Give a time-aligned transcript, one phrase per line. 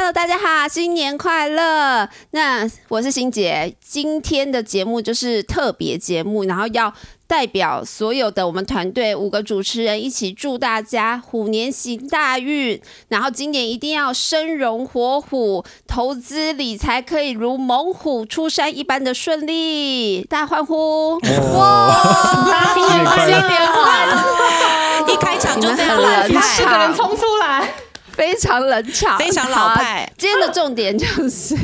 [0.00, 2.08] Hello，大家好，新年快乐！
[2.30, 6.94] 那我是欣姐，今天的节目就是特别节目，然后要
[7.26, 21.18] 代表所有的我们团队五个主持人一起祝大家虎年行大运，然后今年一定要生龙活虎，投资理财可以如猛虎出山一般的顺利，大家欢呼！
[21.56, 22.72] 哇！
[22.72, 25.10] 新年快乐！
[25.12, 27.74] 一开场就这样你们很冷老派，四个人冲出来，
[28.18, 30.10] 非常冷场，非常老派。
[30.18, 31.54] 今天的重点就是，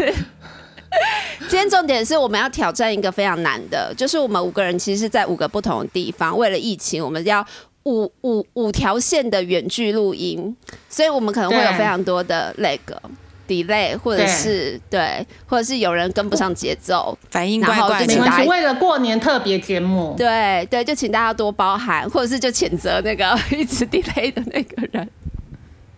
[1.50, 7.44] 今天重点是我们要挑战一个非常难的，就是我们五个人其实是在五个不同的地方，为了疫情，我们要
[7.86, 10.56] 五五五条线的远距录音，
[10.88, 13.02] 所以我们可能会有非常多的那个
[13.48, 17.88] delay，或者对是对，或者是有人跟不上节奏，反应怪怪的。
[17.88, 18.30] 然后就请大。
[18.30, 25.10] 家没关系，为了过年特别节目，对对，就请大家多包涵，或者是就谴责那个 一直 delay 的那个人。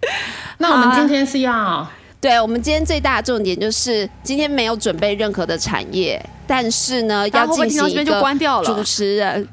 [0.58, 1.86] 那我们今天是要
[2.20, 8.22] 对我们今天最大的重点就是今天没有准备任何的产业，但是呢，要进行一个
[8.64, 9.48] 主持人。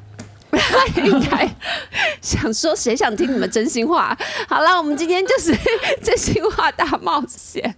[1.04, 1.50] 应该
[2.22, 4.16] 想说谁想听你们真心话？
[4.48, 5.52] 好了，我们今天就是
[6.00, 7.74] 真心话大冒险。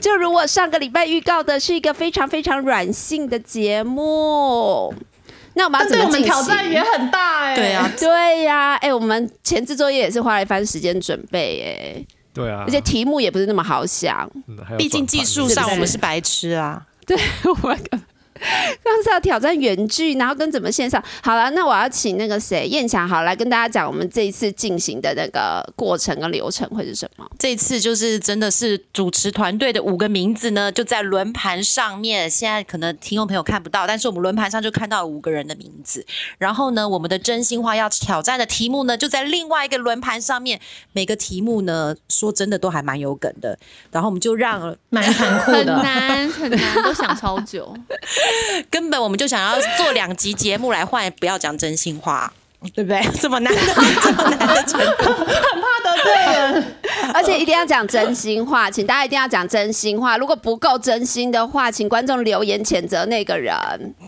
[0.00, 4.94] 就如我上个礼拜预告的，是一个非常非常软性的节目。
[5.54, 6.32] 那我们要对我们怎么进行？
[6.32, 7.54] 挑战也很大哎。
[7.54, 14.30] 对啊，对呀、哎、我们前置作业也是花了一番时间准备，哎，对啊，而且题目也不是那么好想。
[14.78, 16.82] 毕竟技术上我们是白痴啊。
[17.06, 17.78] 对，我们
[18.82, 21.02] 刚刚是要挑战原剧，然后跟怎么线上。
[21.22, 27.26] 好了，那我要请那个谁燕翔好来跟大家讲我们这一次进行的那个过程跟流程会是什么？
[27.38, 32.28] 这次就是真的是主持团队的五个名字呢，就在轮盘上面。
[32.28, 36.04] 现在可能听众朋友看不到，但是我们轮盘上就看到五个人的名字。
[36.38, 40.60] 然后呢，我们的真心话要挑战的题目呢，就在另外一个轮盘上面。
[40.92, 43.58] 每个题目呢，说真的都还蛮有梗的。
[43.90, 45.82] 然后我们就让蛮残酷的很。
[45.82, 47.74] 难很难，都想超久。
[48.70, 52.32] 根本我们就想要做两集节目来换，不要讲真心话，
[52.74, 53.02] 对不对？
[53.20, 53.60] 这么难的，
[54.02, 55.24] 这么难的程度。
[55.62, 56.64] 怕得罪人，
[57.14, 60.16] 而且一定要讲真心话，请大家一定要讲真心话。
[60.16, 63.54] 如果不够真心的话，请观众留言谴责那个人。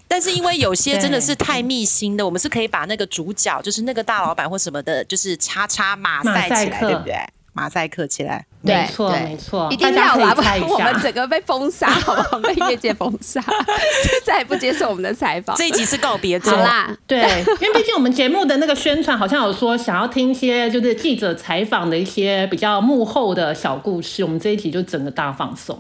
[0.07, 7.15] 但是因为有些真的是太密心的，我们是可以把那个主角，就是那个大老板或什么的，就是叉叉马赛起来，马赛克对不对？
[7.55, 10.43] 马赛克起来，对没错没错，一定要啦，不
[10.73, 11.01] 我们下。
[11.01, 12.39] 整个被封杀，好不好？
[12.41, 13.41] 被业界封杀，
[14.27, 15.57] 再也不接受我们的采访。
[15.57, 16.59] 这一集是告别好作。
[16.59, 17.21] 啦，对，
[17.63, 25.79] 因为毕竟我们节目的那个宣传好像有说想要听一些就是记者采访的一些比较幕后的小故事，我们这一集就整个大放送。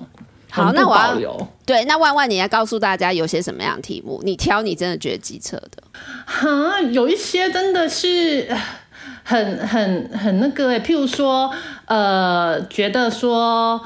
[0.50, 5.82] 好，那我要保留对，那万万你要告诉大家有些什么样的题目，你挑你真的觉得机车的。
[6.24, 8.62] 哈，有一些真的是呃
[9.22, 11.50] 很很很那个哎，譬如说，
[11.86, 13.82] 呃，觉得说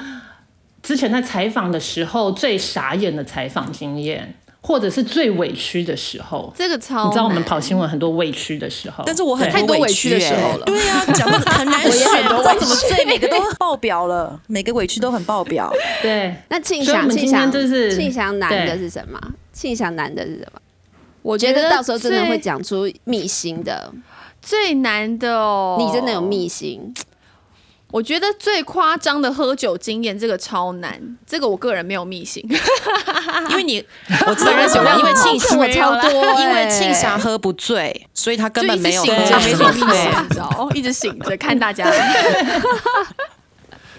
[0.82, 6.52] 之前在采访的时候最傻眼的采访经验，或者是最委屈的时候。
[6.56, 15.72] 这个超你知道我们跑新闻很多委屈的时候，但是我很多委屈的时候了对呀、啊，讲的很难我也选，很多不知道委屈怎么最每个都爆表了，每个委屈都很爆表。
[16.02, 19.20] 对那庆祥，庆祥就是庆祥难的是什么？
[19.52, 20.60] 庆祥难的是什么？
[21.22, 23.92] 我觉得到时候真的最会讲出秘辛的。
[24.48, 25.76] 最难的哦。
[25.78, 26.94] 你真的有秘辛？
[27.90, 30.98] 我觉得最夸张的喝酒经验，这个超难。
[31.26, 32.42] 这个我个人没有秘辛，
[33.50, 33.84] 因为你，
[34.26, 41.86] 我知道为什么，因为庆是我超多欸，因为庆祥喝不醉，所以他根本没有一直醒着，喝没什么秘对辛，你知道，一直醒着看大家。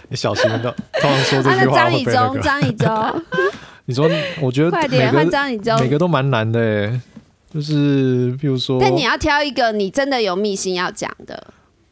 [0.10, 2.40] 你小心的，通常说这啊，句话那张以中，会被那个。
[2.42, 3.24] 张以中，
[3.86, 4.10] 你说，
[4.42, 7.00] 我觉得快点每个换张以中每个都蛮难的诶，
[7.52, 11.48] 就是譬如说，但你要挑一个你真的有秘辛要讲的，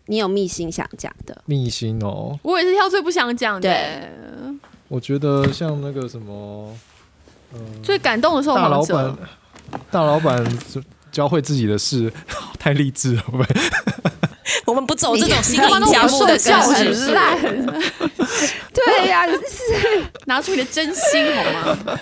[0.06, 1.42] 你有秘辛想讲的。
[1.46, 4.10] 秘辛哦，我也是挑最不想讲的对，
[4.88, 6.72] 我觉得像那个什么
[7.82, 9.18] 最感动的受大老板。，
[9.92, 10.46] 大老板
[11.12, 12.12] 教会自己的事，
[12.60, 13.46] 太励志了，会不会？
[14.66, 16.62] 我们不走这种心你灵节目的受教。
[16.74, 17.38] 是不是烂。
[18.74, 19.26] 对呀、
[20.26, 22.00] 拿出你的真心好吗？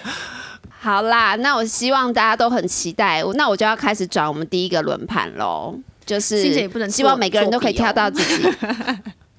[0.85, 5.73] 好啦，那我希望大家都很期待，那我就要开始转我们第一个轮盘喽，
[6.05, 8.47] 就是希望每个人都可以挑到自己。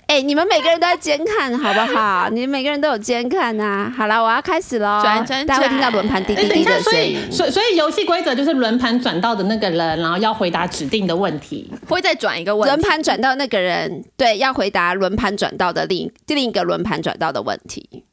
[0.08, 2.28] 哎、你们每个人都在监看，好不好？
[2.30, 5.00] 你们每个人都有监看呐、好了，我要开始喽。
[5.02, 7.18] 转转大家会听到轮盘滴哎，滴滴的声音。
[7.30, 11.68] 所以所以游戏规则就是轮盘转到的那个人，然后要回答指定的问题。
[11.88, 18.04] 会再转一个问轮，盘转到那个人，对，要回答轮盘转到的另另一个轮盘转到的问题。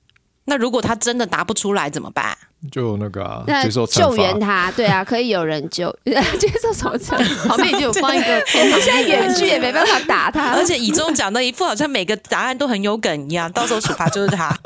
[0.45, 2.37] 那如果他真的答不出来怎么办？
[2.71, 4.39] 就那个啊，那接受惩救援。
[4.39, 7.49] 他，对啊， 可以有人救， 接受什么惩罚？
[7.49, 14.57] 旁边已经有放一个天堂 现在远距也没办法打他，而且以中讲的一副好像每个答案都很有梗一样，到时候处罚就是他。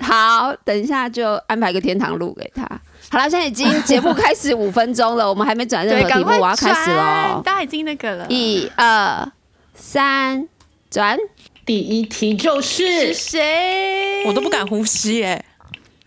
[0.00, 2.62] 好，等一下就安排个天堂路给他。
[3.10, 7.42] 好了，现在已经节目开始五分钟了，我们还没转任，何题目，我要开始转喽！
[7.42, 8.26] 大家已经那个了。
[8.28, 9.30] 一二
[9.74, 10.46] 三，
[10.90, 11.18] 转。
[11.70, 14.24] 第一题就是是谁？
[14.26, 15.44] 我都不敢呼吸耶、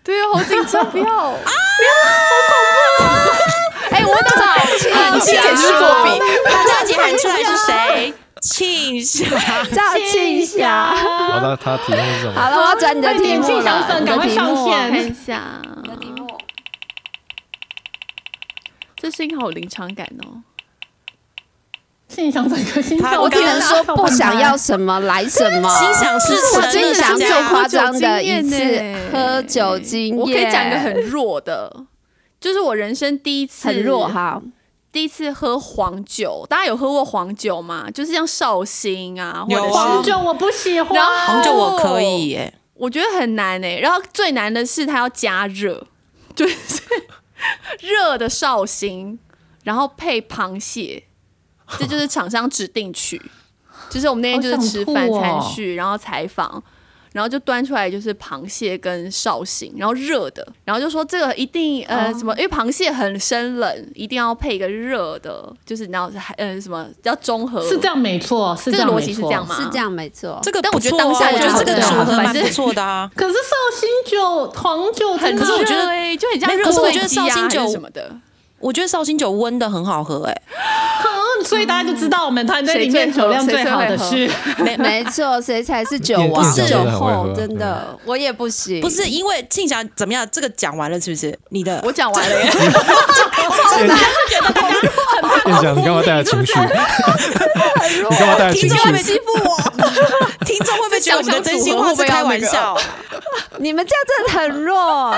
[0.04, 1.39] 对啊，好紧张，不要 啊！
[1.39, 2.54] 不要，好恐
[3.00, 3.07] 怖啊！
[3.95, 4.31] 哎，我找
[4.77, 8.13] 庆庆姐是作弊，大家一起喊出来是谁？
[8.42, 9.25] 庆霞，
[9.71, 9.81] 赵
[10.12, 10.94] 庆霞。
[10.94, 12.33] 好的，他题目是什么？
[12.36, 14.56] 好了，我要转你的题目快点庆祥了，赶快的题目。
[14.56, 15.62] 上线看一下。
[18.98, 20.44] 这声音好有临场感哦。
[22.13, 25.69] 心想整个心跳，我我只能说 不想要什么来什么。
[25.80, 31.86] 心想事我成，真的想最夸张的一次喝酒经验，我可以讲一个很弱的，
[32.39, 34.42] 就是我人生第一次很弱，哈。
[34.92, 36.45] 第一次喝黄酒。
[36.48, 37.88] 大家有喝过黄酒吗？
[37.92, 45.88] 就是像绍兴啊，或者是有啊黄酒我不喜欢，然后红酒我可以耶、我觉得很难哎、然后最难的是它要加热，
[46.36, 46.81] 就是
[47.81, 49.18] 热的绍兴，
[49.63, 51.06] 然后配螃蟹，
[51.80, 53.22] 这就是厂商指定曲。
[53.90, 56.64] 就是我们那天就是吃饭餐叙，然后采访，
[57.12, 69.56] 然后就端出来就是螃蟹跟绍兴，然后热的，然后就说这个一定呃哦什么，因为螃蟹很生冷，一定要配一个热的，就是然后还呃什么要中和，是这样没错，是这个逻样没错辑是这样吗？
[69.56, 70.40] 是这样没错。
[70.42, 73.12] 这个但我觉得当下我觉得这个组合蛮不错的啊。
[73.16, 78.16] 可是绍兴酒、黄酒很热可是我觉得欸就很像热可是我觉得绍兴酒什么的。
[78.63, 80.42] 我觉得绍兴酒温的很好喝哎、
[81.04, 84.30] 嗯， 所以大家就知道我们团队里面酒量最好的是
[84.63, 87.33] 没没错，谁才是酒王、店酒长真的很会后？
[87.36, 88.80] 真的，我也不行。
[88.80, 90.25] 不是因为庆祥怎么样？
[90.31, 91.38] 这个讲完了是不是？
[91.50, 92.50] 你的我讲完了耶，
[95.44, 96.54] 店长，你干嘛带来情绪？
[96.60, 99.04] 你干嘛带来情听众会不会？
[99.04, 99.57] 欺负我？
[100.45, 102.77] 听众会不会觉得我们的真心话是开玩笑？
[103.57, 105.13] 你们这样真的很弱。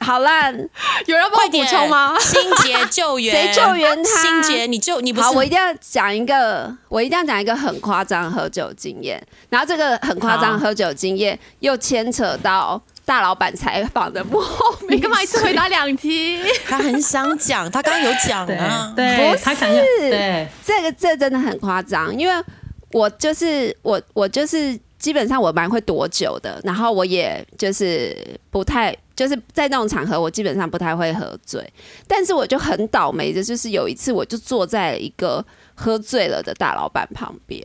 [0.00, 0.50] 好啦，
[1.06, 2.18] 有人要帮我补充吗？
[2.18, 9.22] 心杰救 援，谁救援他心杰，你救你不是好，我一定要讲一个，我一定要讲一个很夸张的喝酒经验。
[9.48, 16.40] 然后这个很夸张的喝酒经验又牵扯到大老板采访的幕后，你干嘛一次回答两题？
[16.66, 18.92] 他很想讲，他刚刚有讲对啊。
[18.96, 22.44] 对，不他想要是对，这个这真的很夸张，因为
[22.92, 28.16] 我就是我我就是基本上我蛮会躲酒的，然后我也就是
[28.50, 31.62] 不太就是在那种场合，我基本上不太会喝醉，
[32.08, 35.44] 但是我就很倒霉的，就是有一次我就坐在一个
[35.74, 37.62] 喝醉了的大老板旁边。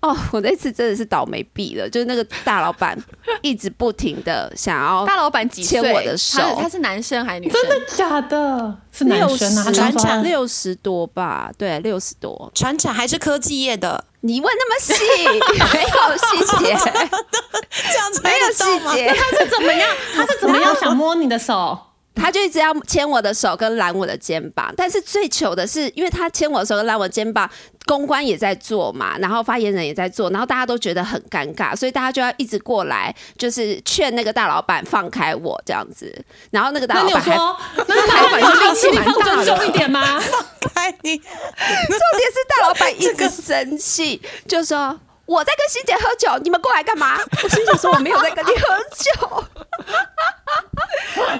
[0.00, 2.96] 哦，我那次真的是倒霉毙了，就是那个大老板
[3.42, 5.80] 一直不停的想要大老板几岁？
[5.80, 7.60] 牵我的手他他是男生还是女生？
[7.62, 8.78] 真的假的？
[8.92, 9.64] 是男生啊？
[9.64, 12.50] 他十刚说他六十多吧，对，六十多。
[12.54, 14.92] 船产还是科技业的，你问那么细，
[15.74, 16.76] 没有细节，
[17.90, 19.08] 这样子没有细节。
[19.08, 19.88] 他是怎么样？
[20.14, 21.78] 他是怎么样想摸你的手？
[22.26, 27.48] 他就一直要牵我的手跟揽我的肩膀，但是最糗的是，因为他牵我的手跟揽我的肩膀，
[27.84, 40.20] 公关也在做嘛，然后发言人也在做，然后大家都觉得很尴尬，所以大家就要一直过来，就是劝那个大老板放开我这样子，然后那个大老板还说，那大老板是力气蛮大的，重一点吗？
[40.74, 44.98] 开你重点是大老板一直生气，就说。
[45.26, 47.18] 我在跟欣姐喝酒，你们过来干嘛？
[47.42, 49.44] 我心想说我没有在跟你喝酒，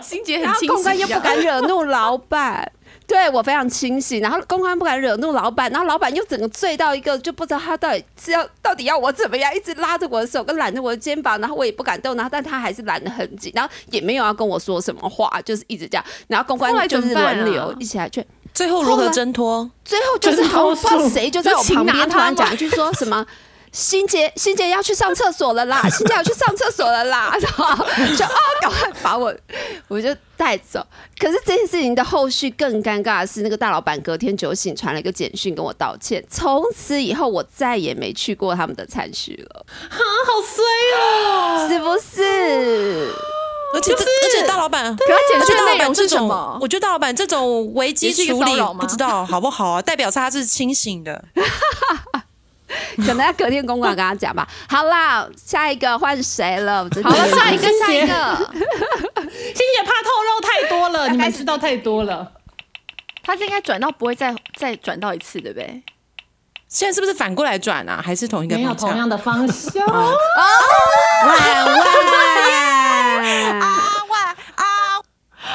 [0.02, 1.20] 心结然后很清公关又不。
[1.20, 2.70] 敢惹怒老板，
[3.06, 4.20] 对我非常清醒。
[4.20, 16.04] 然后公关不敢惹怒老板，然后老板又整个醉到一个就不知道他到底是要到底要我怎么样，一直拉着我的手跟揽着我的肩膀，然后我也不敢动，然后但他还是揽得很紧，然后也没有要跟我说什么话，就是一直这样。
[16.28, 19.68] 然后公关就是轮流一起来劝，最后如何挣脱？
[19.84, 23.24] 最后就是真好不知道谁就在我旁边突然讲一句说什么。
[23.72, 25.82] 欣杰，欣杰要去上厕所了啦！
[25.90, 27.36] 欣姐要去上厕所了啦！
[27.40, 27.84] 然后
[28.16, 28.30] 就啊，
[28.60, 29.34] 赶快把我，
[29.88, 30.84] 我就带走。
[31.18, 36.24] 可是这件事情的后续更尴尬的是，那个大老板隔天酒醒传了一个简讯跟我道歉。
[36.30, 40.64] 从此以后，我再也没去过他们的餐叙了，啊，好衰
[40.98, 41.68] 哦！
[41.68, 43.14] 是不是？
[43.74, 46.58] 而且这而且大老板，可他简而且大老讯内容板这种是什么，？
[46.62, 49.82] 我觉得大老板这种危机处理不知道好不好啊？
[49.82, 51.22] 代表他是清醒的。
[53.06, 54.46] 可能要隔天公馆跟他讲吧。
[54.68, 56.88] 好啦，下一个换谁了？
[57.02, 58.36] 好了，下一个，下一个。
[59.26, 62.32] 欣姐怕透露太多了， 你们知道太多了。
[63.22, 65.82] 他这应该转到不会再再转到一次，对不对？
[66.68, 68.02] 现在是不是反过来转啊？
[68.04, 68.74] 还是同一个没有？
[68.74, 70.12] 同样的方向，万万
[74.08, 75.00] 万啊！
[75.46, 75.54] 哎，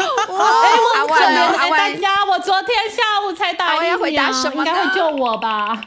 [1.01, 5.81] 我可怜万，阿的大万，家，我昨天下午才打疫阿万要回答苗什么应该呢会救我吧？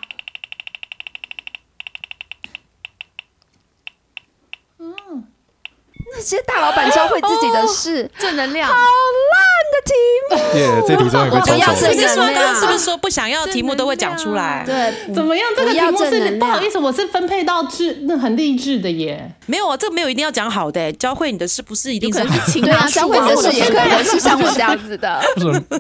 [4.79, 8.81] 那些大老板教会自己的事，正能量好，烂
[9.73, 9.93] 的题
[10.31, 10.37] 目。
[10.59, 14.65] 耶，这题终于被抽我要走了是不是说不想要题目都会讲出来？
[14.65, 15.47] 对，怎么样？
[15.57, 19.31] 这个题目是不好意思，我是分配到智，那很励志的耶。
[19.47, 25.21] 没有啊，这没有一定要讲好的、欸，教会你的是不是一定可是好能是请对啊，他教会的事也可能是像我这样子的。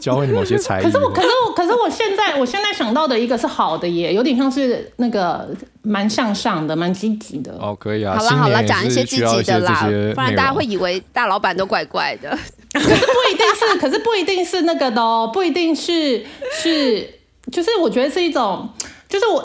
[0.00, 1.23] 教会你某些才艺可是我，可？
[1.23, 5.49] 是我，可是我现在，我现在想到的一个是好的耶，有点像是那个
[5.83, 7.52] 蛮向上的，蛮积极的。
[7.61, 8.16] 哦，可以啊。
[8.16, 12.37] 好了好了，讲一些积极的啦，不然大家会以为大老板都怪怪的。
[12.73, 16.25] 可是不一定是，可是不一定是那个的哦，不一定是
[16.61, 17.09] 是，
[17.52, 18.68] 就是我觉得是一种，
[19.09, 19.44] 就是我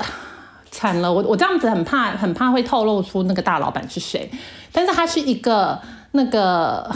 [0.71, 4.29] 惨了，我我这样子很怕，很怕会透露出那个大老板是谁，
[4.71, 5.79] 但是他是一个
[6.11, 6.89] 那个。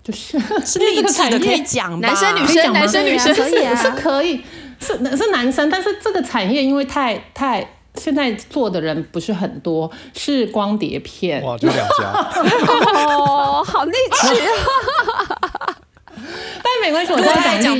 [0.00, 2.00] 就是是励志的， 可以讲？
[2.00, 4.42] 男生女可以讲吗生男生女生可以啊是可以，
[4.80, 11.42] 是是男生，但是这个产业因为太太现在做的人不是很多，是光碟片。
[11.42, 12.04] 哇，就两家，
[13.04, 15.76] 哦，好励志啊！
[16.16, 17.78] 但没关系，我是要刚才讲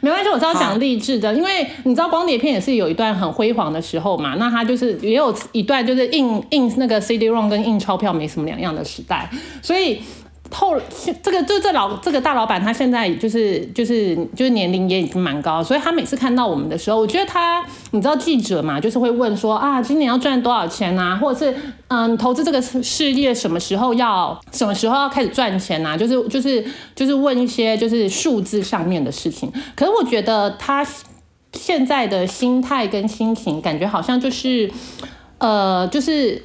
[0.00, 9.30] 没关系，我是要讲励志的，因为你知道光碟片也是有一段很辉煌的时候嘛，那它就是也有一段就是印印那个 CD-ROM 跟印钞票没什么两样的时代，
[9.62, 10.00] 所以。
[10.50, 10.80] 后
[11.22, 29.52] 这个就这老这个大老板，他现在就是就是就是年龄也已经蛮高，所以他每次看到我们的时候，我觉得他你知道记者嘛，就是会问说啊，今年要赚多少钱啊，或者是嗯，投资这个事业什么时候要什么时候要开始赚钱啊，就是就是就是问一些就是数字上面的事情。
[29.74, 30.86] 可是我觉得他
[31.52, 34.70] 现在的心态跟心情，感觉好像就是
[35.38, 36.42] 呃，就是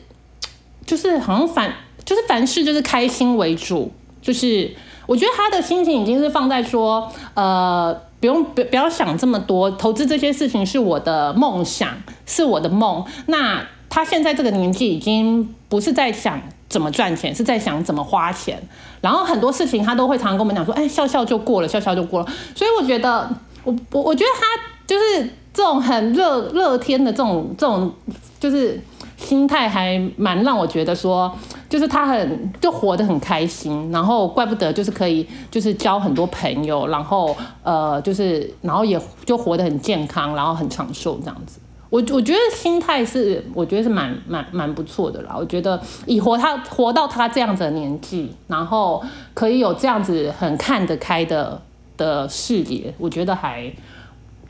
[0.86, 1.74] 就是好像反
[2.12, 3.89] 就是凡事就是开心为主，
[4.22, 4.70] 就是
[5.06, 11.94] 我觉得他的心情已经是放在说，呃，不用不不要想这么多，投资这些事情是我的梦想，
[12.25, 13.06] 是我的梦。
[13.27, 18.62] 那他现在这个年纪已经不是在想怎么赚钱，是在想怎么花钱。
[19.00, 22.25] 然后很多事情他都会常常跟我们讲说，哎，笑笑就过了，笑笑就过了。
[22.53, 24.46] 所以我觉得，我我我觉得他
[24.86, 27.89] 就是这种很热乐天的这种这种，
[28.38, 28.82] 就是
[29.15, 31.34] 心态还蛮让我觉得说，
[31.72, 41.60] 就是他很就活得很开心，然后怪不得就是可以就是交很多朋友，然后呃就是然后也就活得很健康，然后很长寿这样子。
[41.90, 45.34] 我我觉得心态是，我觉得是蛮蛮蛮不错的啦。
[45.38, 49.01] 我觉得以活他活到他这样子的年纪，然后
[49.34, 51.62] 可以有这样子很看得开的
[51.96, 53.72] 的视野，我觉得还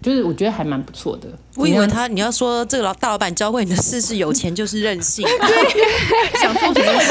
[0.04, 1.28] 就是我觉得还蛮不错的。
[1.58, 5.28] 我以为他你要说这个老大老板教会你的事是有钱就是任性，
[6.42, 7.11] 想做什么我相信他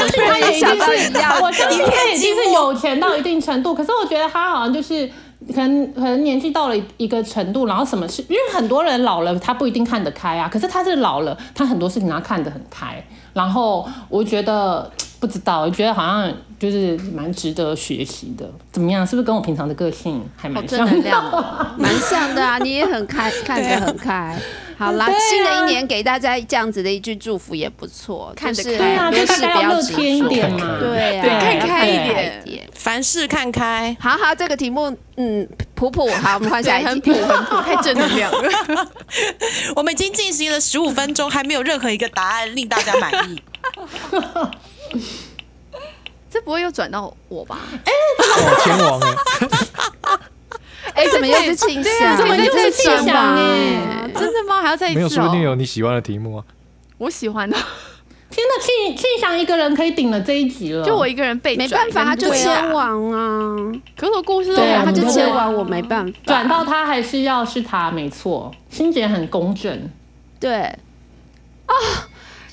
[0.51, 3.73] 一想定是到一样，我相信他已经是有钱到一定程度。
[3.73, 5.07] 可是我觉得他好像就是
[5.53, 10.49] 可能可能年纪到了一个程度，然后什么事，因为很多人老了他不一定看得开啊。
[10.51, 13.03] 可是他是老了，他很多事情他看得很开。
[13.33, 18.45] 然后我觉得不知道，我觉得好像就是蛮值得学习的。
[18.73, 19.07] 怎么样？
[19.07, 21.09] 是不是跟我平常的个性还蛮像的？
[21.11, 21.67] 哦。
[21.77, 24.37] 蛮像的啊，你也很开，看得很开。
[24.81, 30.79] 好啦，新的一年给大家这样子的一句祝福也不错，看得就是开就大家要乐不要执着天一点嘛。
[30.79, 32.69] 对啊，对看开一看点点。
[32.73, 33.95] 凡事看开。
[33.99, 37.13] 好好，这个题目，嗯，普普，好，我们换下对，一题。
[37.13, 38.49] 很普很普，太正能量了。
[39.77, 43.39] 我们已经进行了十五分钟，还没有任何一个答案令大家满意。
[46.27, 47.59] 这不会又转到我吧？
[47.85, 50.17] 哎，我，天王哎，
[50.95, 52.17] 哎，怎么又是庆祥？
[52.17, 54.61] 怎么又是庆祥啊哎 真的吗？
[54.61, 55.43] 还要再一没有，次说不定哦？
[55.51, 56.43] 有你喜欢的题目啊。
[56.97, 57.55] 我喜欢的，
[58.29, 60.85] 天呐，庆庆祥一个人可以顶了这一集了。
[60.85, 63.55] 就我一个人被没办法，他就签王啊，
[63.97, 66.13] 可是我故事都对啊他就签王，我没办法。
[66.25, 68.51] 转到他还是要是他，没错。
[68.69, 69.89] 欣姐很公正，
[70.39, 70.53] 对
[71.65, 71.73] 啊，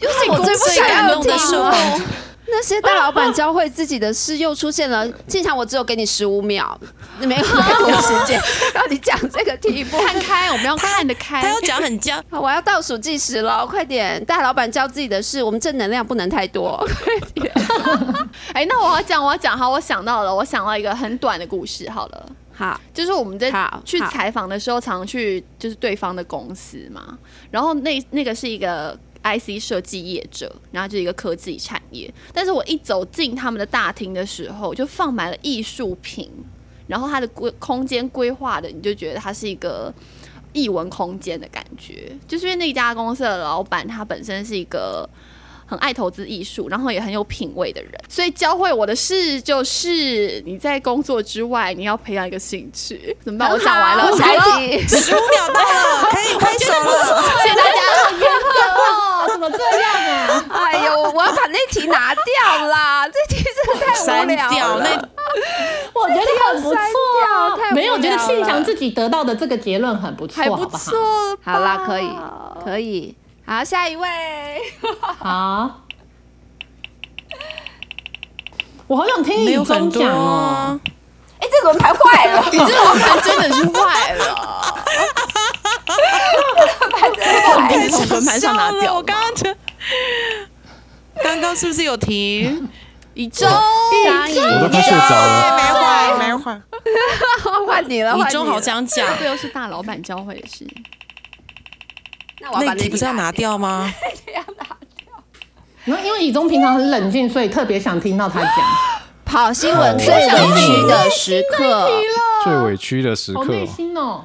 [0.01, 1.73] 又是我最不最想要感动的题目时候。
[2.51, 5.09] 那些大老板教会自己的事，又出现了。
[5.27, 6.79] 进场我只有给你十五秒，
[7.21, 8.41] 你没有太多时间
[8.75, 9.99] 让你讲这个题目。
[9.99, 11.41] 看开，我们要看得开。
[11.41, 14.25] 他要讲很僵，我要倒数计时了，快点！
[14.25, 16.77] 大老板教自己的事，我们正能量不能太多。
[17.05, 17.53] 快点！
[18.55, 22.27] 哎，那我要讲，我要讲，好，我想到了，我想到一个很短的故事，好了。
[22.55, 23.53] 好，就是我们在
[23.85, 27.17] 去采访的时候，常去就是对方的公司嘛，
[27.53, 28.99] 然后那那个是一个
[29.37, 32.13] IC 设计业者，然后就是一个科技产业。
[32.33, 36.31] 但是我一走进他们的大厅的时候，就放满了艺术品，
[36.87, 39.93] 然后它的规空间规划的，你就觉得它是一个
[40.53, 42.17] 艺文空间的感觉。
[42.27, 45.09] 就是因为那家公司的老板他本身是一个
[45.67, 47.93] 很爱投资艺术，然后也很有品味的人。
[48.09, 53.15] 所以教会我的事就是，你在工作之外，你要培养一个兴趣。
[53.23, 53.51] 怎么办？
[53.51, 54.81] 我讲完了，下一好了题。
[54.89, 57.23] 十五秒到了，可以拍手了。
[57.43, 59.08] 谢谢大家。
[59.39, 59.93] 哦，怎么这样
[60.27, 60.45] 啊？
[60.51, 63.07] 哎呦，我要把那题拿掉啦！
[63.09, 64.51] 这题真的太无删聊了。
[64.55, 64.89] 掉那
[65.95, 66.21] 我觉得
[66.53, 66.79] 很不错
[67.73, 70.79] 没有，我觉得庆祥自己得到的这个结论很不错，还不好不好？
[70.79, 70.99] 错，
[71.45, 72.11] 好啦，可以，
[72.65, 73.17] 可以。
[73.47, 74.09] 好，下一位。
[75.19, 75.71] 好。
[78.87, 80.19] 我好想听没你有很多中奖哦。
[80.27, 80.81] 啊。
[81.41, 84.75] 哎，这轮盘坏了， 你这轮盘真的是坏了，
[87.91, 88.95] 从轮盘上拿掉。
[88.95, 89.55] 我刚刚就，
[91.23, 92.51] 刚刚是不是有题？
[93.15, 93.47] 一周，
[94.05, 95.57] 张怡，我都快睡着了。
[95.57, 96.63] 没换，没坏。
[97.67, 100.65] 换你了，换你了你中好想讲，这又是大老板教会的事。
[102.41, 103.93] 那我要把那题不是要拿掉吗？
[105.85, 108.53] 然 后因为以中平常很冷静，所以特别想听到他讲。
[109.25, 110.23] 跑新闻最委
[110.55, 111.91] 屈的时刻。
[112.45, 114.25] 最委屈的时刻好内，心哦。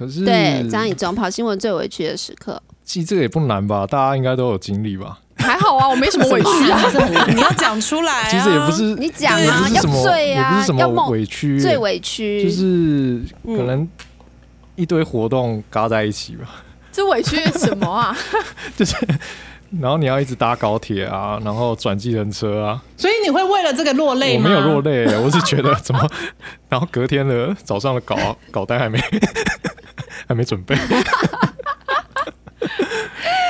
[0.00, 2.60] 可是对，张以中跑新闻最委屈的时刻。
[2.82, 3.86] 其实这个也不难吧？
[3.86, 5.18] 大家应该都有经历吧？
[5.36, 6.80] 还好啊，我没什么委屈啊。
[7.28, 8.28] 你要讲出来啊。
[8.30, 13.86] 其实也不是，你讲也啊要不是什么，醉啊也不是什么要梦委屈，最委屈就是嗯可能
[14.76, 16.48] 一堆活动嘎在一起吧，
[16.90, 18.16] 这委屈什么啊？
[18.74, 18.96] 就是
[19.80, 24.44] 然后你要一直搭高铁啊，然后转计程车啊，所以你会为了这个落泪吗？
[24.44, 26.08] 我没有落泪，我是觉得怎么，
[26.68, 28.16] 然后隔天的早上的稿
[28.50, 28.98] 稿单还没
[30.30, 30.76] 还没准备，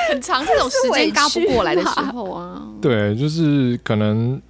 [0.09, 2.67] 很长这种时间嘎不过来的时候啊。
[2.81, 4.41] 对，就是可能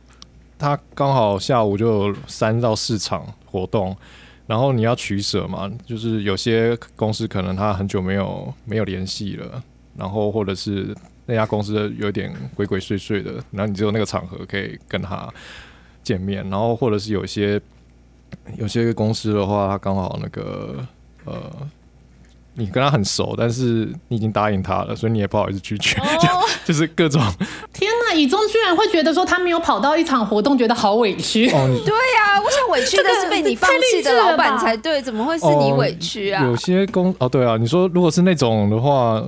[0.57, 3.93] 他刚好下午就有三到四场活动，
[4.47, 9.61] 然后你要取舍嘛，就是有些公司可能他很久没有没有联系了，
[9.97, 10.95] 然后或者是
[11.25, 15.29] 那家公司有点鬼鬼祟祟的，然后你只有那个场合可以跟他
[16.01, 17.61] 见面，然后或者是有些
[18.55, 20.77] 有些公司的话，他刚好那个
[21.25, 21.51] 呃。
[22.55, 26.27] 你跟他很熟，但是你已经答应他了，所以你也不好意思拒绝， 就
[26.65, 27.21] 就是各种
[27.73, 31.49] 天哪，以中居然会觉得说他没有跑到一场活动，觉得好委屈。
[31.51, 36.43] 哦， 对呀、我想委屈的是被你放弃的老板才对，怎么会是你哦委屈啊？
[36.43, 39.23] 有些公哦，对啊，你说如果是那种的话，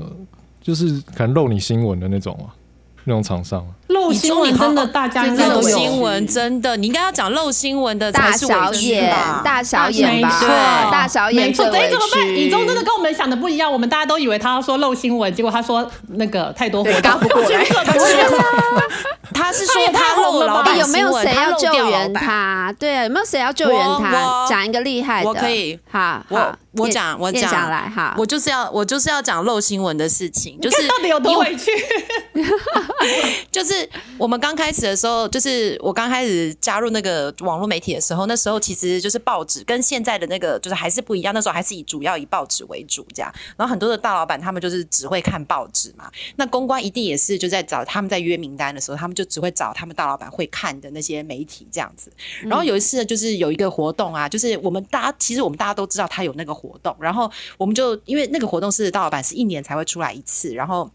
[0.62, 2.52] 就是可能漏你新闻的那种啊，
[3.06, 9.16] 那种厂商，漏新闻真的大家应该漏新闻真的，你应该要讲漏新闻的才大是委屈小眼，？
[9.44, 10.48] 大小眼吧，没错
[10.92, 11.80] 大小眼没错，怎么
[12.14, 12.22] 办？
[12.28, 12.36] 屈。
[12.36, 17.64] 以中真的跟我们想的不一样，我们大家都以为他要说漏新闻，结果他说那个太多活动， 嘎不过来
[19.34, 22.76] 他是说他漏了吧老板哎有没有新闻谁要救援板他？
[22.80, 24.46] 对啊，有没有谁要救援他？
[24.48, 26.24] 讲一个厉害的，我可以好，
[26.78, 31.72] 我讲我讲来哈，我就是要我就是要讲漏新闻的事情，就是看到底有多委屈？
[33.52, 33.83] 就是
[34.18, 43.32] 我们刚开始的时候，就是我刚开始加入那个网络媒体的时候，那时候其实就是报纸跟现在的那个就是还是不一样，那时候还是以主要以报纸为主这样。
[43.58, 52.12] 然后很多的大老板他们就是只会看报纸嘛，那公关一定也是就在找他们在约名单的时候，他们就只会找他们大老板会看的那些媒体这样子。
[52.44, 60.90] 然后有一次就是有一个活动啊，就是我们大家其实我们大家都知道他有那个活动，然后我们就因为那个活动是大老板是一年才会出来一次，然后。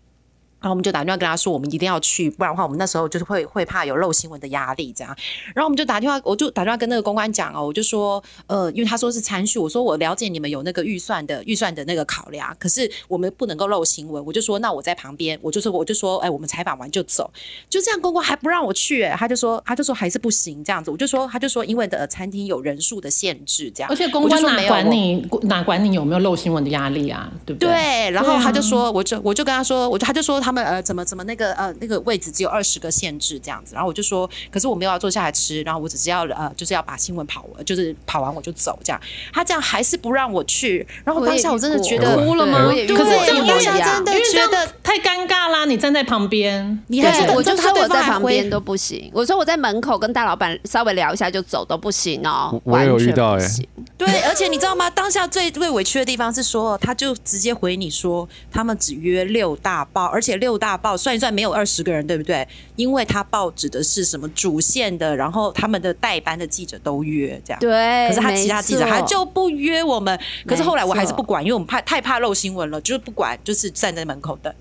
[0.61, 5.17] 然后我们就打电话跟他说，我们一定要去，不然的话，我们那时候就是会会怕有漏新闻的压力这样。
[5.55, 14.25] 然后我们就打电话，我就打电话跟那个公关讲哦，我就说，呃，因为他说是参叙，我说我了解你们有那个预算的预算的那个考量，可是我们不能够漏新闻。
[14.25, 17.31] 我就说，那我在旁边，我就说我就说，哎，我们采访完就走，
[17.71, 27.31] 就这样，公关还不让我去，哎，他就说他就说还是不行这样子，我就说他就说因为的餐厅有人数的限制这样，而且公关哪管你哪管你有没有漏新闻的压力啊？
[27.47, 27.69] 对不对？
[27.69, 38.99] 对，然后他就说，我就我就跟他说，我就他就说他们呃怎么怎么那个呃那个位置只有二十个限制这样子，然后我就说，可是我没有要坐下来吃，然后我只是要呃就是要把新闻跑完，就是跑完我就走这样，
[39.31, 49.11] 他这样还是不让我去，然后我当下我真的觉得哭了吗我也遇对，过可是这样真的觉得太尴尬啦，你站在旁边，你还我就说我在旁边都不行。
[49.13, 53.69] 我说我在门口跟大老板稍微聊一下就走都不行哦我，有完全遇到欸不行。
[53.99, 54.89] 对，而且你知道吗？
[54.89, 62.47] 当下最最委屈的地方是说，他就直接回你说，他们只约六大报，而且六大报算一算没有二十个人，对不对？
[62.77, 67.61] 因为他报指的是什么主线的，然后他们的代班的记者都约这样。
[67.61, 74.53] 对，可是他其他记者没错他就不约我们，可是后来我还是不管，因为我们怕太怕漏新闻了，就是不管，就是站在门口等。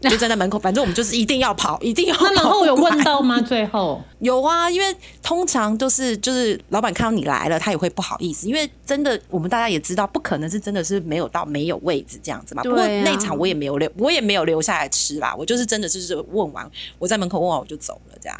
[0.08, 2.24] 就站在门口，反正我们就是一定要跑， 一定要跑。
[2.30, 3.38] 那然后有问到吗？
[3.46, 12.62] 最后有啊，因为通常都是就是老板看到你来了，他也会不好意思，因为真的我们大家也知道，不可能是真的是没有到没有位置这样子嘛。
[12.62, 18.38] 不过那场我也没有留，我也没有留下来吃啦，我就是真的就是问完，我在门口问完我就走了这样。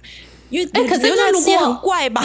[0.48, 2.24] 因为哎可是留下来那如果很怪吧？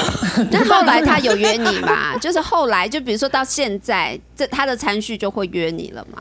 [0.50, 2.18] 那后来他有约你吗？
[2.18, 6.20] 就是后来，就比如说到现在，这他的餐序就会约你了吗？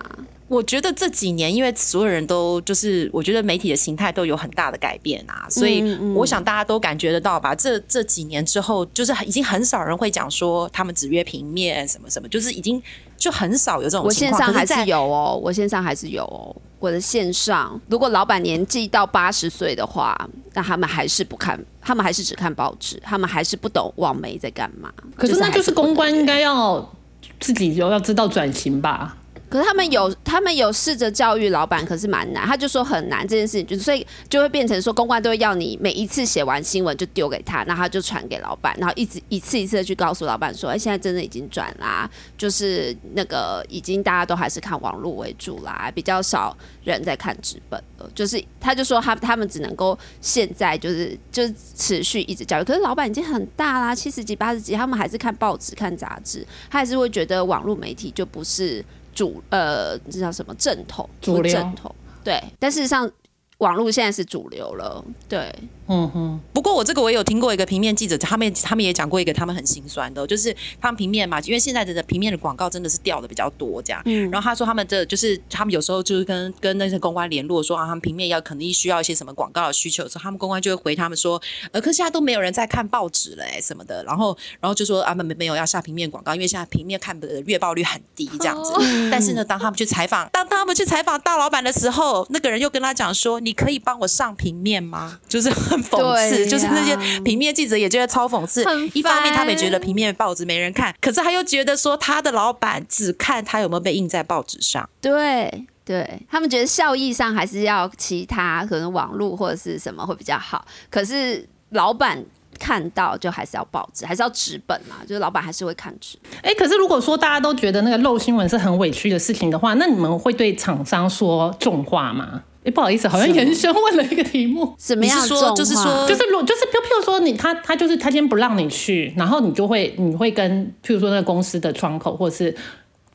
[0.54, 5.82] 我觉得这几年，因为所有人都就是，我觉得媒体的形态都有很大的改变啊，所以
[6.14, 7.52] 我想大家都感觉得到吧。
[7.52, 12.80] 这这几年之后，就是已经很少人会讲说他们只约平面什么什么，就是已经
[13.16, 14.38] 就很少有这种我情况。
[14.38, 16.54] 线上还是在有哦，我线上还是有哦。
[16.78, 20.16] 我的线上，如果老板年纪到八十岁的话，
[20.52, 24.92] 那他们还是不看，他们还是只看报纸，他们还是不懂网媒在干嘛。
[25.16, 26.94] 可是那就是公关应该要
[27.40, 29.16] 自己就要知道转型吧？
[29.54, 32.44] 可是他们有，他们有试着教育老板，可是蛮难。
[32.44, 48.10] 他就说很难这件事情，就是所以就会变成说，公关都会要你每一次写完新闻就丢给他，然后他就传给老板，然后一直一次一次的去告诉老板说，哎，现在真的已经转啦，就是那个已经大家都还是看网络为主啦，比较少人在看纸本了。
[48.12, 58.84] 就是他就说他他们只能够现在就是就是持续一直教育，可是老板已经很大啦，七十几八十几，他们还是看报纸看杂志，他还是会觉得网络媒体就不是。
[59.14, 60.54] 主呃，这叫什么？
[60.56, 61.08] 正统？
[61.20, 61.52] 主流。
[61.52, 61.94] 正统。
[62.22, 63.10] 对，但事实上
[63.58, 65.54] 网络现在是主流了，对，
[65.86, 74.00] 嗯哼，不过我这个我有听过一个平面记者，他们他们也讲过一个他们很心酸的哦，就是他们平面嘛，因为现在的平面的广告真的是掉的比较多这样。
[74.06, 81.40] 嗯然后他说他们的就是他们有时候就是跟跟那些公关联络说啊，他们平面要肯定需要一些什么广告的需求的时候，他们公关就会回他们说，
[81.72, 88.72] 呃，可是现在都没有人在看报纸了哎、什么的，然后然后就说啊没没有要下平面广告，因为现在平面看的月报率很低这样子。
[89.10, 95.18] 但是呢，当他们去采访，当他们去采访大老板的时候，那个人又跟他讲说，你可以帮我上平面吗？
[95.28, 98.64] 就是很讽刺，就是那些平面记者也觉得超讽刺。
[98.92, 104.88] 一方面，他们也觉得平面报纸没人看，可是他又觉得说他的老板只看他有没有被印在报纸上。
[105.00, 112.24] 对对，他们觉得效益上还是要其他可能网络或者是什么会比较好，可是老板
[112.58, 116.16] 看到就还是要报纸，还是要纸本嘛，就是老板还是会看纸。
[116.40, 122.42] 哎、可是如果说大家都觉得那个漏新闻是很委屈的事情的话，那你们会对厂商说重话吗？
[122.64, 124.74] 哎、不好意思，好像延伸问了一个题目。
[124.78, 132.54] 怎么样是说就是说就是如就是就譬如说你他他就是他今天不让你去，然后你就会你会跟譬如说那个公司的窗口或者是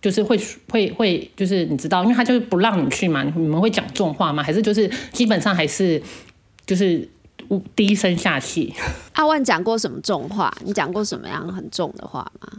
[0.02, 0.40] 就是会
[0.72, 4.44] 会会就是你知道，因为他就是不让你去嘛，你们会讲重话吗？
[4.44, 6.02] 还是就是基本上还是
[6.66, 7.10] 就是
[7.76, 8.74] 低声下气？
[9.14, 10.54] 阿万讲过什么重话？
[10.64, 12.50] 你讲过什么样很重的话吗？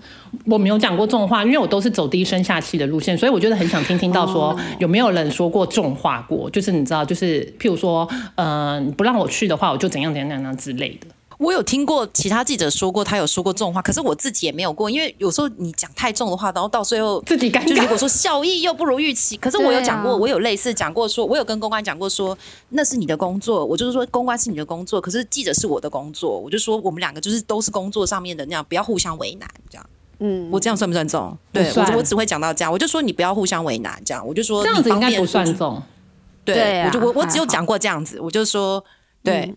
[0.47, 11.07] 我没有讲过重话，因为我都是走低声下气的路线，所以我觉得很想听听到说、有没有人说过重话过，就是你知道，就是譬如说，呃，你不让我去的话，我就怎样怎样怎样之类的。
[11.41, 22.37] 我有听过其他记者说过，他有说过这种话，可是我自己也没有过，因为有时候你讲太重的话，然后到最后自己尴尬就如果说效益又不如预期，可是我有讲过，啊我有类似讲过说，我有跟公关讲过说，
[22.69, 29.87] 那是你的工作，我就是说公关是你的工作，可是记者是我的工作，我就说我们两个就是都是工作上面的那样，不要互相为难，这样。
[30.19, 31.35] 嗯，我这样算不算重？
[31.51, 35.83] 对我我只会讲到这样，我就说你不要互相为难，这样我就说这样子应该不算重。
[36.45, 38.85] 对，我就我我只有讲过这样子，我就说
[39.23, 39.55] 对。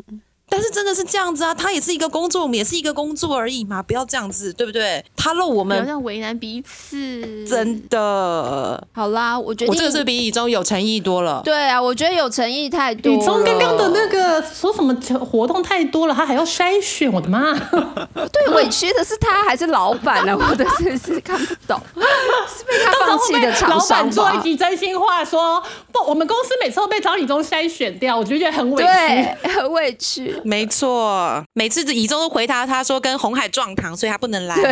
[0.49, 5.03] 但是真的是这样子啊，他也是一个工作，我们也是一个工作而已嘛，不要这样子，对不对？
[5.15, 7.47] 他漏我们不要为难彼此。
[7.47, 11.41] 真的，好啦，我觉得我这个是比以中有诚意多了。
[11.43, 13.17] 对啊，我觉得有诚意太多了。
[13.17, 14.93] 李宗刚刚的那个说什么
[15.25, 17.53] 活动太多了，他还要筛选，我的妈！
[18.13, 20.37] 对委屈的是他还是老板呢？
[20.37, 24.41] 我的真是看不懂， 是被他放弃的厂老板做一吗？
[24.41, 28.87] 集真心话说，不，我们公司每次都被张李宗筛选掉，我就觉得很委屈。
[28.87, 30.32] 对，很委屈。
[30.43, 34.55] 没错，每次以中都回答他说跟红海撞堂，所以他不能来。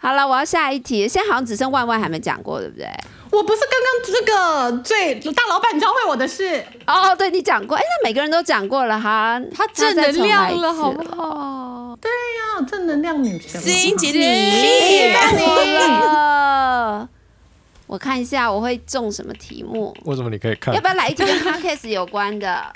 [0.00, 1.08] 好了，我要下一题。
[1.08, 2.88] 现在好像只剩万万还没讲过，对不对？
[3.30, 9.40] 我不是刚刚这个最大老板教会我的事，哦，对你讲过，哎，那每个人都讲过了哈。
[9.54, 11.28] 他正能量了，好不好？
[11.28, 11.96] 啊，
[12.68, 13.60] 正能量女神。
[13.60, 17.08] 欣姐谢你，谢了。
[17.86, 20.80] 我看一下我会中什么题目，为什么你可以看要？
[20.80, 22.72] 不要来一题跟 podcast 有关的？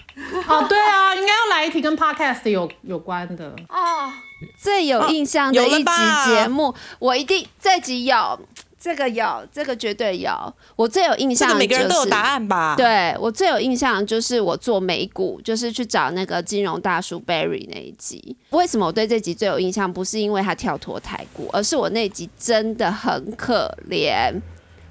[0.46, 3.50] 哦，对啊，应该要来一题跟 podcast 有有关的。
[3.68, 4.12] 哦，
[4.56, 8.38] 最有印象的一集吧节目，我一定这集有，
[8.78, 10.30] 这个有，这个绝对有。
[10.76, 18.36] 我最有印这象的个每个人都有答案吧？，对我最有印象的就是我做美股，就是去找那个金融大叔 Barry 那一集。
[18.50, 19.92] 为什么我对这集最有印象？
[19.92, 24.40] 不是因为他跳脱台股，而是我那集真的很可怜。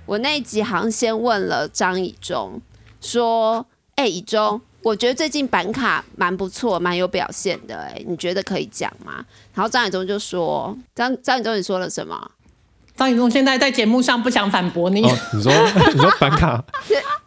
[0.09, 2.59] 我那一集好像先问了张以中，
[2.99, 12.31] 说：“哎、以中，我觉得最近板卡蛮不错，蛮有表现的、哎，你觉得可以讲吗？”然后张以中就说：“张张以中，你说了什么？
[12.95, 15.53] 张以中现在在节目上不想反驳你，哦，你说
[15.93, 16.61] 你说板卡，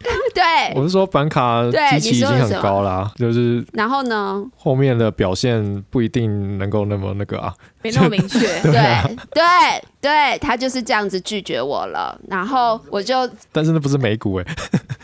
[0.43, 4.43] 对，我是说板卡对机器已经很高啦，就是然后呢？
[4.57, 7.53] 后面的表现不一定能够那么那个啊。
[7.81, 8.39] 没那么明确。
[8.61, 9.43] 对对
[10.01, 12.19] 对，他就是这样子拒绝我了。
[12.27, 14.45] 然后我就但是那不是美股哎、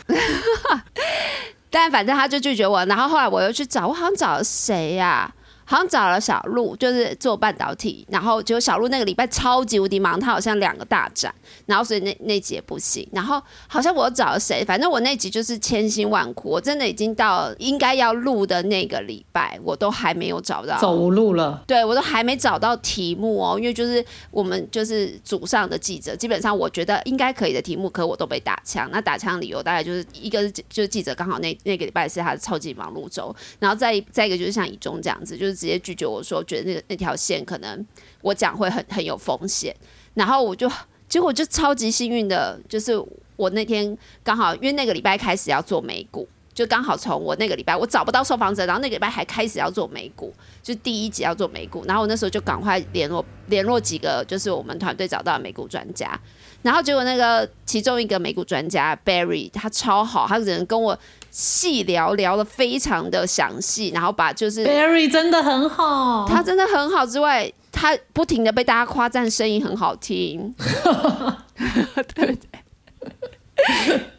[1.70, 5.32] 但反正他就拒绝我，然后后来我又去找，我好像找了谁呀、
[5.70, 11.32] 好像找了小鹿，就是做半导体，然后结果小鹿那个礼拜超级无敌忙，他好像两个大展，
[11.64, 13.08] 然后所以那那集也不行。
[13.12, 21.62] 然后好像我找了谁，反正我那集就是千辛万苦，我真的已经到应该要录的那个礼拜，我都还没有找到走无路了。
[21.68, 28.88] 对我都还没找到题目哦，因为就是我们就是组上的记者，基本上我觉得应该可以的题目，可我都被打枪。
[28.90, 37.86] 那打枪理由大概就是一个是就是记者刚好那那个礼拜是他的超级忙碌周，然后再再一个就是像以中这样子，就是直接拒绝我说，觉得那个那条线可能
[38.22, 39.76] 我讲会很很有风险，
[40.14, 40.70] 然后我就
[41.08, 42.92] 结果就超级幸运的，就是
[43.36, 46.26] 我那天刚好因为那个礼拜开始要做美股。
[46.52, 56.20] 就刚好从我那个礼拜我找不到受访者，然后那个礼拜还开始要做美股，就第一集要做美股，然后我那时候就赶快联络联络几个就是我们团队找到美股专家，
[56.60, 60.98] 然后结果那个其中一个美股专家 Barry 他超好，他只能跟我
[61.30, 70.54] 细聊聊的非常的详细，然后把就是 Barry 真的很好，他真的很好之外，他不停的被大家夸赞声音很好听，
[72.14, 72.36] 对不对？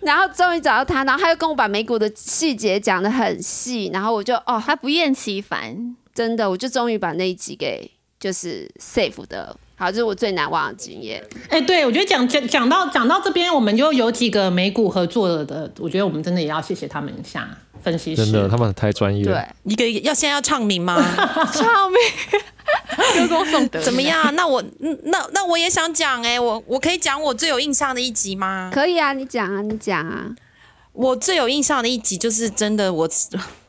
[0.01, 11.23] 然后终于找到他，然后他又跟我把美股的细节讲的很细，然后我就哦，他不厌其烦，真的，我就终于把那一集给就是 safe 的，好，这是我最难忘的经验。
[11.49, 17.49] 哎、对我觉得讲讲讲到讲到这边，我们就有几个美股合作的的，我觉得我们真的也要谢谢他们一下，
[17.81, 19.43] 分析师真的，他们太专业了。
[19.63, 21.03] 对，一个要现在要唱名吗？
[21.51, 21.99] 唱名，
[23.15, 23.99] 歌功颂德，怎么？
[24.03, 24.35] 样？
[24.35, 28.69] 那我嗯那那我也想讲哎、我我可以讲我最有印象的一集吗？
[28.71, 30.27] 可以啊，你讲啊，你讲啊。
[30.93, 33.09] 我最有印象的一集就是真的我，我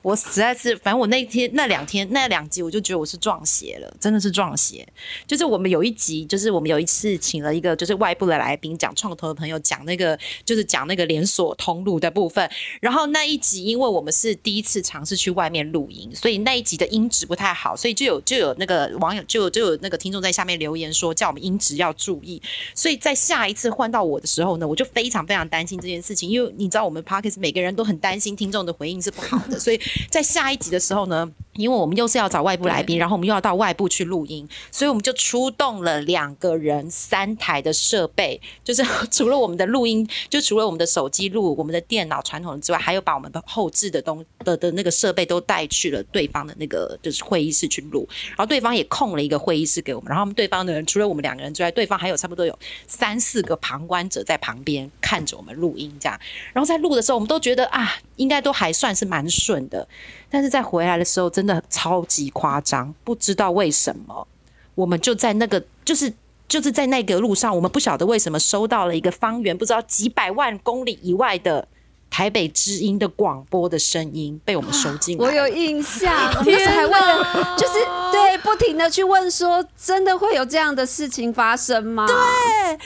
[0.02, 4.86] 我实在是，反正我那天那两天那两集，我就觉得我是撞邪了，真的是撞邪。
[5.26, 12.50] 就是我们有一集，就是我们有一次请了一个就是外部的来宾讲创投的朋友讲那个，就是讲那个连锁通路的部分。
[12.80, 22.42] 然后那一集，因为我们是第一次尝试去外面录音，所以那一集的音质不太好，所以就有就有那个网友就就有那个听众在下面留言说，叫我们音质要注意。
[22.74, 29.80] 所以在下一次换到我的时候呢，我就非常非常担心这件事情，因为你知道我们 p o d c a s 每个人都很担心听众的回应是不好的，所以
[30.10, 56.18] 在下一集的时候呢，因为我们又是要找外部来宾，然后我们又要到外部去录音，所以我们就出动了两个人三台的设备， 就是除了我们的录音，就除了我们的手机录、我们的电脑传统之外，还有把我们的后置的东的的那个设备都带去了对方的那个就是会议室去录，然后对方也空了一个会议室给我们，然后我们对方的人除了我们两个人之外，对方还有差不多有三四个旁观者在旁边看着我们录音这样，
[56.52, 59.81] 然后在录的时候，我们都觉得啊，应该都还算是蛮顺的，
[60.30, 64.26] 但是在回来的时候真的超级夸张，不知道为什么，
[64.74, 66.12] 我们就在那个就是。
[66.48, 71.66] 就是在那个路上，我们不晓得为什么收到了一个方圆不知道几百万公里以外的
[72.10, 75.24] 台北之音的广播的声音被我们收进来。
[75.24, 77.74] 我有印象，我那时还问了就是
[78.12, 82.06] 对不停的去问说，真的会有这样的事情发生吗？
[82.06, 82.78] 对，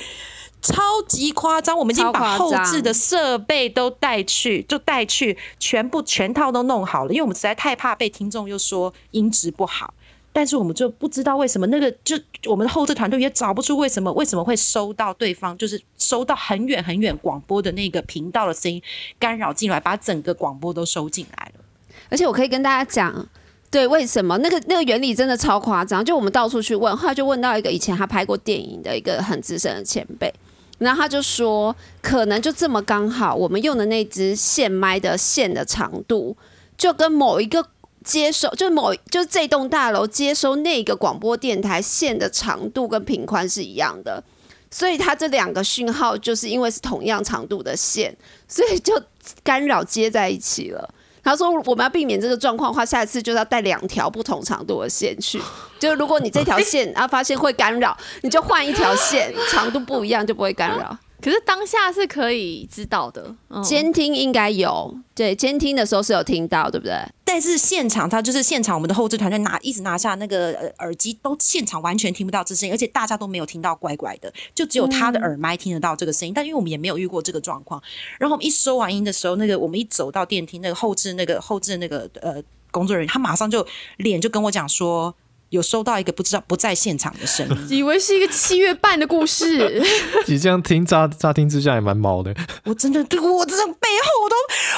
[0.66, 9.94] 超级夸张，我们已经把后置的设备都带去，就带去，全部全套都弄好了，因为我们实在太怕被听众又说音质不好。
[10.32, 18.82] 但是我们就不知道为什么那个就我们的后置团队也找不出为什么为什么会收到对方就是收到很远很远广播的那个频道的声音
[19.18, 21.64] 干扰进来，把整个广播都收进来了。
[22.10, 23.26] 而且我可以跟大家讲。
[23.68, 26.02] 对，为什么那个那个原理真的超夸张？
[26.02, 30.32] 就我们到处去问，后来就问到一个以前他拍过电影的一个很资深的前辈，
[30.78, 36.36] 然后他就说，可能就这么刚好，我们用的那支线麦的线的长度，
[36.76, 37.66] 就跟某一个
[38.04, 44.22] 接收，就某就这栋大楼接收那个广播电台线的长度跟频宽是一样的，
[44.70, 49.02] 所以它这两个讯号就是因为是同样长度的线，所以就
[49.42, 50.88] 干扰接在一起了。
[51.26, 55.42] 他说：“我们要避免这个状况的话，下一次就是要带两条不同长度的线去。
[55.76, 60.96] 就是如果你这条线啊发现会干扰，你就换一条线，长度不一样就不会干扰。
[61.26, 66.94] 可是当下是可以知道的，嗯监听应该有，对，监听的时候是有听到，对不对？
[67.24, 76.32] 但是现场他就是现场，我们的后置团队拿一直拿下那个呃耳机，都现场完全听不到这声音，而且大家都没有听到怪怪的，就只有他的耳麦听得到这个声音。
[76.32, 77.82] 但因为我们也没有遇过这个状况，
[78.20, 85.12] 然后我们一收完音的时候，那个我们一走到电梯，那个后置那个后置那个呃工作人员，他马上就脸就跟我讲说。
[85.50, 89.82] 有收到一个不知道不在现场的声音， 以为是一个七月半的故事，
[90.26, 92.34] 你这样听乍乍听之下也蛮毛的。
[92.64, 94.36] 我真的对我这背后我都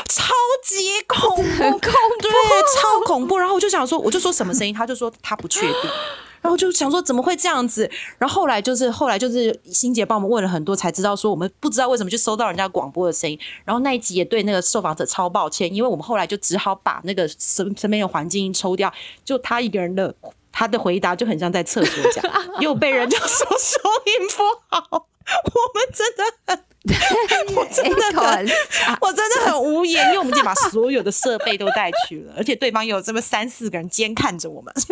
[0.08, 0.32] 超
[0.64, 0.76] 级
[1.06, 1.80] 恐怖，很恐
[2.20, 2.30] 对，
[2.76, 3.38] 超恐怖。
[3.38, 5.90] 然后我就想说，我就说什么声音，他就说他不确定。
[6.40, 7.90] 然后就想说怎么会这样子？
[8.16, 13.36] 然后后来就是后来就是欣姐帮我们问了很多，才知道说我们不知道为什么就收到人家广播的声音。
[13.64, 18.92] 然后那一集也对那个受访者超抱歉，因为我们后来就只好把那个身身边的环境音抽掉，
[19.24, 20.14] 就他一个人的
[20.58, 22.24] 他的回答就很像在厕所讲，
[22.58, 24.42] 又被人家说收音不
[24.76, 25.06] 好。
[25.54, 26.64] 我们真的很，
[27.54, 28.48] 我真的很，
[29.00, 34.72] 我真的很无言，因为我们已经把所有的设备都带去了，而且对方有这么三四个人监看着我们。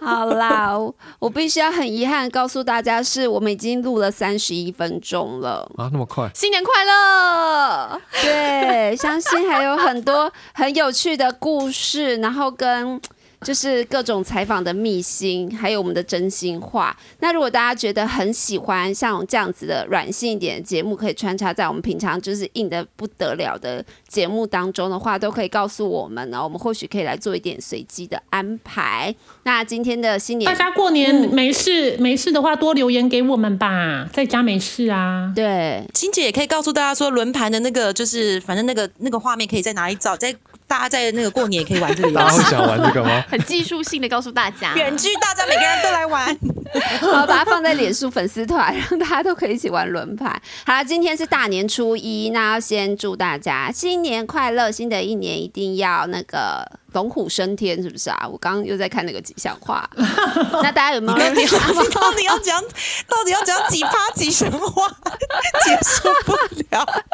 [0.00, 5.68] 好啦，我我必须要很遗憾告诉大家，是我们已经录了三十一分钟了。
[5.76, 6.30] 啊，那么快？
[6.34, 8.00] 新年快乐！
[8.22, 13.00] 对，相信还有很多很有趣的故事，然后跟
[13.42, 16.96] 就是各种采访的秘辛，还有我们的真心话。
[17.20, 29.14] 那如果大家觉得很喜欢像这样子的软性一点的节目，可以穿插在我们平常就是硬的不得了的节目当中的话，都可以告诉我们呢，我们或许可以来做一点随机的安排。
[29.44, 35.32] 那今天的新年大家过年没事、没事的话，多留言给我们吧，在家没事啊。
[35.34, 40.34] 对欣姐也可以告诉大家说，轮盘的那个就是，反正那个那个画面可以在哪里找，在
[40.66, 42.42] 大家在那个过年也可以玩这个游大家会。
[42.50, 43.24] 想玩这个吗？
[43.30, 46.38] 很技术性的告诉大家，远距大家每个人都来玩，
[47.00, 50.28] 好，把它放在脸书粉丝团，让大家都可以一起玩轮盘。
[50.64, 58.26] 好了，今天是大年初一，那要先祝大家新年快乐，新的一年一定要那个龙虎升天，是不是啊？
[58.26, 59.86] 我刚刚又在看那个吉祥话，
[60.62, 61.18] 那大家有没有？
[61.34, 61.44] 你
[61.90, 62.58] 到底要讲，
[63.06, 64.88] 到底要讲几趴几神话，
[65.62, 66.32] 结束不
[66.70, 67.04] 了。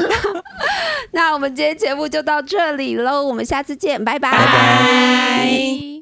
[1.12, 5.90] 那我们今天节目就到这里喽，我们下次见，拜拜拜拜。